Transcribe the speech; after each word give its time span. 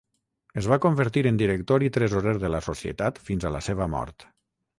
Es 0.61 0.67
va 0.71 0.77
convertir 0.85 1.21
en 1.31 1.37
director 1.41 1.85
i 1.89 1.91
tresorer 1.99 2.33
de 2.45 2.51
la 2.55 2.63
societat 2.69 3.21
fins 3.29 3.47
a 3.47 3.53
la 3.59 3.63
seva 3.69 3.91
mort. 3.97 4.29